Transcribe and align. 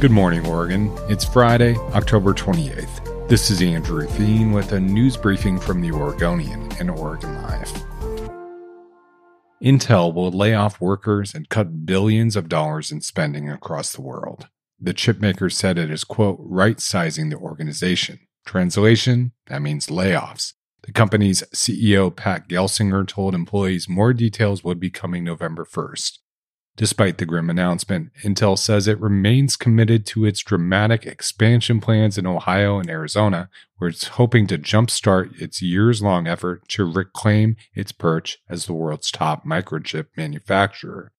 Good 0.00 0.12
morning, 0.12 0.46
Oregon. 0.46 0.96
It's 1.08 1.24
Friday, 1.24 1.74
October 1.92 2.32
28th. 2.32 3.28
This 3.28 3.50
is 3.50 3.60
Andrew 3.60 4.06
Theen 4.06 4.52
with 4.52 4.70
a 4.70 4.78
news 4.78 5.16
briefing 5.16 5.58
from 5.58 5.80
the 5.80 5.90
Oregonian 5.90 6.70
and 6.78 6.88
Oregon 6.88 7.42
Live. 7.42 7.72
Intel 9.60 10.14
will 10.14 10.30
lay 10.30 10.54
off 10.54 10.80
workers 10.80 11.34
and 11.34 11.48
cut 11.48 11.84
billions 11.84 12.36
of 12.36 12.48
dollars 12.48 12.92
in 12.92 13.00
spending 13.00 13.50
across 13.50 13.92
the 13.92 14.00
world. 14.00 14.46
The 14.78 14.94
chipmaker 14.94 15.50
said 15.50 15.78
it 15.78 15.90
is, 15.90 16.04
quote, 16.04 16.38
right 16.42 16.78
sizing 16.78 17.30
the 17.30 17.36
organization. 17.36 18.20
Translation, 18.46 19.32
that 19.48 19.62
means 19.62 19.88
layoffs. 19.88 20.52
The 20.82 20.92
company's 20.92 21.42
CEO, 21.52 22.14
Pat 22.14 22.48
Gelsinger, 22.48 23.04
told 23.04 23.34
employees 23.34 23.88
more 23.88 24.12
details 24.12 24.62
would 24.62 24.78
be 24.78 24.90
coming 24.90 25.24
November 25.24 25.64
1st. 25.64 26.18
Despite 26.78 27.18
the 27.18 27.26
grim 27.26 27.50
announcement, 27.50 28.12
Intel 28.22 28.56
says 28.56 28.86
it 28.86 29.00
remains 29.00 29.56
committed 29.56 30.06
to 30.06 30.24
its 30.24 30.38
dramatic 30.38 31.06
expansion 31.06 31.80
plans 31.80 32.16
in 32.16 32.24
Ohio 32.24 32.78
and 32.78 32.88
Arizona, 32.88 33.50
where 33.78 33.90
it's 33.90 34.06
hoping 34.06 34.46
to 34.46 34.58
jumpstart 34.58 35.42
its 35.42 35.60
years 35.60 36.02
long 36.02 36.28
effort 36.28 36.68
to 36.68 36.84
reclaim 36.84 37.56
its 37.74 37.90
perch 37.90 38.38
as 38.48 38.66
the 38.66 38.74
world's 38.74 39.10
top 39.10 39.44
microchip 39.44 40.06
manufacturer. 40.16 41.10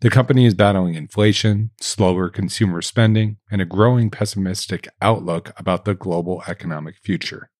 The 0.00 0.10
company 0.10 0.46
is 0.46 0.54
battling 0.54 0.94
inflation, 0.94 1.72
slower 1.80 2.30
consumer 2.30 2.80
spending, 2.80 3.38
and 3.50 3.60
a 3.60 3.64
growing 3.64 4.10
pessimistic 4.10 4.86
outlook 5.02 5.50
about 5.56 5.86
the 5.86 5.94
global 5.94 6.44
economic 6.46 6.98
future. 7.02 7.50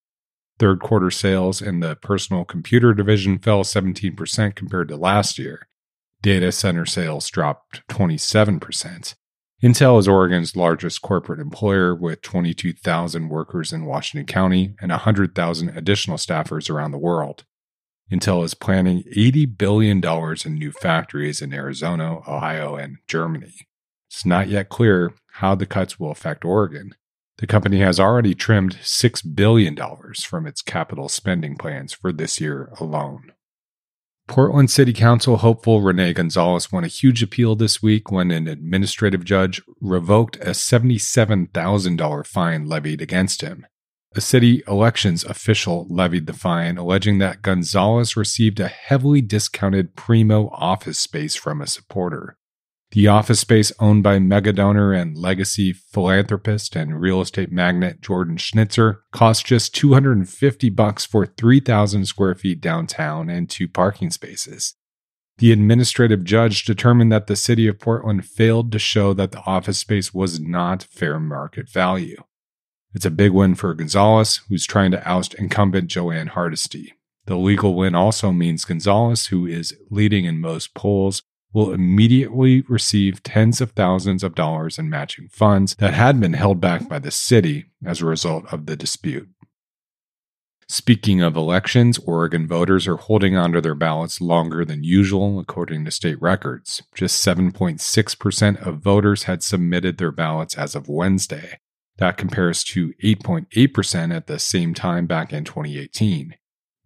Third 0.57 0.79
quarter 0.79 1.11
sales 1.11 1.61
in 1.61 1.81
the 1.81 1.97
personal 1.97 2.45
computer 2.45 2.93
division 2.93 3.39
fell 3.39 3.65
17% 3.65 4.55
compared 4.55 4.87
to 4.87 4.95
last 4.95 5.37
year 5.37 5.67
Data 6.21 6.51
center 6.51 6.85
sales 6.85 7.29
dropped 7.29 7.81
27%. 7.87 9.15
Intel 9.63 9.99
is 9.99 10.07
Oregon's 10.07 10.55
largest 10.55 11.01
corporate 11.01 11.39
employer 11.39 11.95
with 11.95 12.21
22,000 12.21 13.29
workers 13.29 13.73
in 13.73 13.85
Washington 13.85 14.27
County 14.27 14.75
and 14.79 14.91
100,000 14.91 15.69
additional 15.69 16.17
staffers 16.17 16.69
around 16.69 16.91
the 16.91 16.99
world. 16.99 17.45
Intel 18.11 18.43
is 18.43 18.53
planning 18.53 19.03
$80 19.15 19.57
billion 19.57 20.01
in 20.45 20.53
new 20.53 20.71
factories 20.71 21.41
in 21.41 21.53
Arizona, 21.53 22.17
Ohio, 22.27 22.75
and 22.75 22.97
Germany. 23.07 23.55
It's 24.09 24.25
not 24.25 24.47
yet 24.47 24.69
clear 24.69 25.13
how 25.33 25.55
the 25.55 25.65
cuts 25.65 25.99
will 25.99 26.11
affect 26.11 26.45
Oregon. 26.45 26.93
The 27.37 27.47
company 27.47 27.79
has 27.79 27.99
already 27.99 28.35
trimmed 28.35 28.77
$6 28.77 29.35
billion 29.35 29.75
from 30.23 30.45
its 30.45 30.61
capital 30.61 31.09
spending 31.09 31.55
plans 31.55 31.93
for 31.93 32.11
this 32.11 32.39
year 32.39 32.71
alone. 32.79 33.31
Portland 34.31 34.71
City 34.71 34.93
Council 34.93 35.35
hopeful 35.35 35.81
Rene 35.81 36.13
Gonzalez 36.13 36.71
won 36.71 36.85
a 36.85 36.87
huge 36.87 37.21
appeal 37.21 37.53
this 37.57 37.83
week 37.83 38.13
when 38.13 38.31
an 38.31 38.47
administrative 38.47 39.25
judge 39.25 39.61
revoked 39.81 40.37
a 40.37 40.51
$77,000 40.51 42.25
fine 42.25 42.65
levied 42.65 43.01
against 43.01 43.41
him. 43.41 43.67
A 44.15 44.21
city 44.21 44.63
elections 44.69 45.25
official 45.25 45.85
levied 45.89 46.27
the 46.27 46.33
fine, 46.33 46.77
alleging 46.77 47.17
that 47.17 47.41
Gonzalez 47.41 48.15
received 48.15 48.61
a 48.61 48.69
heavily 48.69 49.19
discounted 49.19 49.97
primo 49.97 50.47
office 50.53 50.97
space 50.97 51.35
from 51.35 51.61
a 51.61 51.67
supporter. 51.67 52.37
The 52.91 53.07
office 53.07 53.39
space 53.39 53.71
owned 53.79 54.03
by 54.03 54.19
megadonor 54.19 54.99
and 54.99 55.17
legacy 55.17 55.71
philanthropist 55.71 56.75
and 56.75 56.99
real 56.99 57.21
estate 57.21 57.49
magnate 57.49 58.01
Jordan 58.01 58.35
Schnitzer 58.35 59.03
cost 59.13 59.45
just 59.45 59.73
250 59.75 60.69
bucks 60.71 61.05
for 61.05 61.25
3,000 61.25 62.05
square 62.05 62.35
feet 62.35 62.59
downtown 62.59 63.29
and 63.29 63.49
two 63.49 63.69
parking 63.69 64.11
spaces. 64.11 64.75
The 65.37 65.53
administrative 65.53 66.25
judge 66.25 66.65
determined 66.65 67.13
that 67.13 67.27
the 67.27 67.37
city 67.37 67.65
of 67.65 67.79
Portland 67.79 68.25
failed 68.25 68.73
to 68.73 68.79
show 68.79 69.13
that 69.13 69.31
the 69.31 69.41
office 69.45 69.77
space 69.77 70.13
was 70.13 70.41
not 70.41 70.83
fair 70.83 71.17
market 71.17 71.69
value. 71.69 72.21
It's 72.93 73.05
a 73.05 73.09
big 73.09 73.31
win 73.31 73.55
for 73.55 73.73
Gonzalez, 73.73 74.41
who's 74.49 74.67
trying 74.67 74.91
to 74.91 75.09
oust 75.09 75.33
incumbent 75.35 75.87
Jo 75.87 76.11
Ann 76.11 76.27
Hardesty. 76.27 76.93
The 77.25 77.37
legal 77.37 77.73
win 77.73 77.95
also 77.95 78.33
means 78.33 78.65
Gonzalez, 78.65 79.27
who 79.27 79.45
is 79.45 79.77
leading 79.89 80.25
in 80.25 80.41
most 80.41 80.73
polls, 80.73 81.23
will 81.53 81.73
immediately 81.73 82.61
receive 82.67 83.23
tens 83.23 83.61
of 83.61 83.71
thousands 83.71 84.23
of 84.23 84.35
dollars 84.35 84.79
in 84.79 84.89
matching 84.89 85.27
funds 85.29 85.75
that 85.75 85.93
had 85.93 86.19
been 86.19 86.33
held 86.33 86.61
back 86.61 86.87
by 86.87 86.99
the 86.99 87.11
city 87.11 87.65
as 87.85 88.01
a 88.01 88.05
result 88.05 88.45
of 88.53 88.65
the 88.65 88.75
dispute. 88.75 89.29
Speaking 90.71 91.21
of 91.21 91.35
elections, 91.35 91.99
Oregon 92.05 92.47
voters 92.47 92.87
are 92.87 92.95
holding 92.95 93.35
onto 93.35 93.59
their 93.59 93.75
ballots 93.75 94.21
longer 94.21 94.63
than 94.63 94.85
usual, 94.85 95.37
according 95.37 95.83
to 95.83 95.91
state 95.91 96.21
records. 96.21 96.81
Just 96.95 97.25
7.6% 97.25 98.65
of 98.65 98.77
voters 98.77 99.23
had 99.23 99.43
submitted 99.43 99.97
their 99.97 100.13
ballots 100.13 100.57
as 100.57 100.73
of 100.73 100.87
Wednesday. 100.87 101.59
That 101.97 102.15
compares 102.15 102.63
to 102.63 102.93
8.8% 103.03 104.15
at 104.15 104.27
the 104.27 104.39
same 104.39 104.73
time 104.73 105.07
back 105.07 105.33
in 105.33 105.43
2018. 105.43 106.35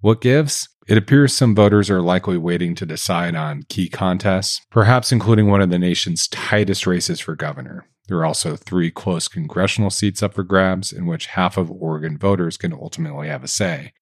What 0.06 0.22
gives? 0.22 0.70
It 0.88 1.00
appears 1.00 1.34
some 1.34 1.56
voters 1.56 1.90
are 1.90 2.00
likely 2.00 2.38
waiting 2.38 2.76
to 2.76 2.86
decide 2.86 3.34
on 3.34 3.64
key 3.70 3.90
contests, 3.90 4.62
perhaps 4.70 5.12
including 5.12 5.48
one 5.48 5.62
of 5.62 5.72
the 5.72 5.80
nation's 5.80 6.28
tightest 6.28 6.86
races 6.86 7.20
for 7.20 7.36
governor. 7.36 7.88
There 8.08 8.20
are 8.20 8.26
also 8.26 8.56
three 8.56 8.92
close 8.92 9.28
congressional 9.28 9.90
seats 9.90 10.22
up 10.22 10.36
for 10.36 10.44
grabs, 10.44 10.94
in 10.94 11.08
which 11.08 11.26
half 11.26 11.58
of 11.58 11.72
Oregon 11.72 12.20
voters 12.20 12.56
can 12.56 12.72
ultimately 12.72 13.30
have 13.30 13.44
a 13.44 13.48
say. 13.48 13.94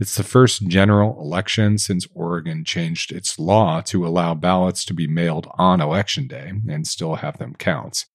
It's 0.00 0.16
the 0.16 0.22
first 0.22 0.68
general 0.68 1.20
election 1.20 1.76
since 1.76 2.06
Oregon 2.14 2.64
changed 2.64 3.12
its 3.12 3.38
law 3.38 3.82
to 3.82 4.06
allow 4.06 4.32
ballots 4.34 4.86
to 4.86 4.94
be 4.94 5.06
mailed 5.06 5.48
on 5.58 5.82
election 5.82 6.28
day 6.28 6.50
and 6.66 6.86
still 6.86 7.16
have 7.16 7.36
them 7.36 7.56
count. 7.58 8.06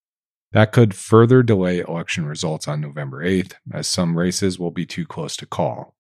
That 0.53 0.71
could 0.71 0.95
further 0.95 1.43
delay 1.43 1.81
election 1.81 2.25
results 2.25 2.67
on 2.67 2.81
November 2.81 3.23
8th, 3.23 3.53
as 3.71 3.87
some 3.87 4.17
races 4.17 4.57
will 4.57 4.71
be 4.71 4.87
too 4.87 5.05
close 5.05 5.37
to 5.37 5.45
call. 5.45 5.93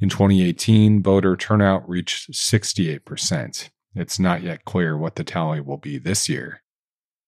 In 0.00 0.08
2018, 0.08 1.02
voter 1.02 1.36
turnout 1.36 1.88
reached 1.88 2.32
68%. 2.32 3.70
It's 3.94 4.18
not 4.18 4.42
yet 4.42 4.64
clear 4.64 4.96
what 4.96 5.16
the 5.16 5.24
tally 5.24 5.60
will 5.60 5.76
be 5.76 5.98
this 5.98 6.28
year. 6.28 6.62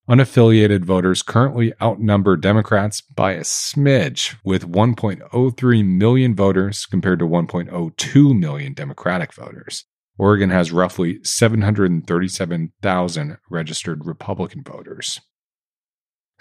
Unaffiliated 0.08 0.84
voters 0.84 1.22
currently 1.22 1.72
outnumber 1.80 2.36
Democrats 2.36 3.00
by 3.00 3.32
a 3.32 3.40
smidge, 3.40 4.36
with 4.44 4.70
1.03 4.70 5.84
million 5.84 6.34
voters 6.34 6.84
compared 6.86 7.20
to 7.20 7.26
1.02 7.26 8.38
million 8.38 8.74
Democratic 8.74 9.32
voters. 9.32 9.84
Oregon 10.18 10.50
has 10.50 10.72
roughly 10.72 11.20
737,000 11.22 13.38
registered 13.50 14.04
Republican 14.04 14.62
voters. 14.62 15.20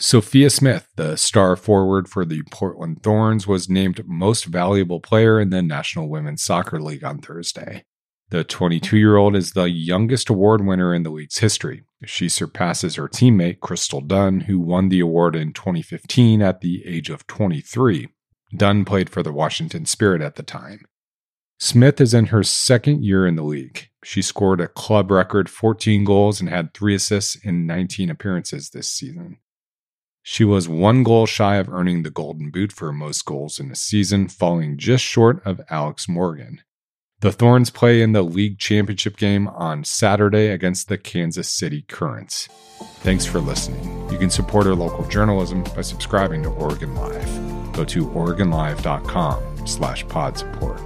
Sophia 0.02 0.50
Smith, 0.50 0.88
the 0.96 1.18
star 1.18 1.58
forward 1.58 2.08
for 2.08 2.24
the 2.24 2.42
Portland 2.52 3.04
Thorns, 3.04 3.46
was 3.46 3.68
named 3.68 4.02
Most 4.08 4.46
Valuable 4.46 5.02
Player 5.02 5.42
in 5.42 5.50
the 5.50 5.62
National 5.62 6.08
Women's 6.08 6.42
Soccer 6.42 6.82
League 6.82 7.04
on 7.04 7.20
Thursday. 7.20 7.84
The 8.30 8.46
22 8.46 8.96
year 8.96 9.18
old 9.18 9.36
is 9.36 9.52
the 9.52 9.70
youngest 9.70 10.30
award 10.30 10.66
winner 10.66 10.94
in 10.94 11.04
the 11.04 11.09
league's 11.09 11.40
history. 11.40 11.84
She 12.06 12.30
surpasses 12.30 12.96
her 12.96 13.09
teammate, 13.09 13.59
Crystal 13.59 14.00
Dunn, 14.00 14.42
who 14.42 14.58
won 14.58 14.88
the 14.88 15.02
award 15.02 15.36
in 15.36 15.52
2015 15.52 16.42
at 16.42 16.62
the 16.62 16.82
age 16.85 17.09
of 17.09 17.28
23. 17.28 18.08
Dunn 18.56 18.85
played 18.85 19.09
for 19.09 19.22
the 19.22 19.34
Washington 19.34 19.85
Spirit 19.85 20.22
at 20.22 20.35
the 20.35 20.44
time. 20.44 20.85
Smith 21.59 22.00
is 22.00 22.14
in 22.14 22.28
her 22.28 22.44
second 22.44 23.03
year 23.03 23.28
in 23.28 23.35
the 23.35 23.44
league. 23.44 23.90
She 24.06 24.22
scored 24.22 24.62
a 24.62 24.70
club 24.70 25.12
record 25.12 25.50
14 25.50 26.06
goals 26.06 26.40
and 26.40 26.50
had 26.50 26.73
three 26.73 26.96
assists 26.96 27.35
in 27.35 27.68
19 27.68 28.09
appearances 28.09 28.70
this 28.70 28.88
season. 28.88 29.40
She 30.31 30.43
was 30.43 30.70
one 30.70 31.02
goal 31.02 31.26
shy 31.26 31.55
of 31.55 31.67
earning 31.70 32.03
the 32.03 32.11
Golden 32.11 32.52
Boot 32.52 32.72
for 32.72 32.93
most 32.93 33.26
goals 33.26 33.59
in 33.59 33.72
a 33.72 33.76
season, 33.76 34.28
falling 34.28 34.78
just 34.78 35.03
short 35.03 35.43
of 35.43 35.59
Alex 35.72 36.08
Morgan. 36.08 36.61
The 37.22 37.31
Thorns 37.31 37.72
play 37.72 38.03
in 38.03 38.11
the 38.11 38.22
league 38.22 38.59
championship 38.59 39.17
game 39.17 39.47
on 39.47 39.84
Saturday 39.84 40.49
against 40.49 40.87
the 40.87 40.99
Kansas 40.99 41.49
City 41.49 41.81
Currents. 41.81 42.47
Thanks 43.02 43.26
for 43.26 43.40
listening. 43.40 44.08
You 44.11 44.20
can 44.20 44.29
support 44.29 44.67
our 44.67 44.76
local 44.76 45.03
journalism 45.08 45.64
by 45.76 45.81
subscribing 45.81 46.43
to 46.43 46.49
Oregon 46.49 46.93
Live. 46.93 47.73
Go 47.73 47.84
to 47.85 48.05
OregonLive.com 48.05 49.66
slash 49.66 50.08
pod 50.09 50.37
support. 50.37 50.79